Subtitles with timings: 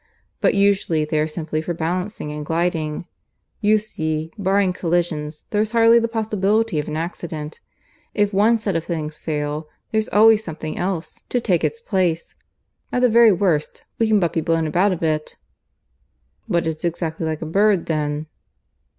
[0.39, 3.05] But usually they are simply for balancing and gliding.
[3.59, 7.61] You see, barring collisions, there's hardly the possibility of an accident.
[8.15, 12.33] If one set of things fails, there's always something else to take its place.
[12.91, 15.35] At the very worst, we can but be blown about a bit."
[16.49, 18.25] "But it's exactly like a bird, then."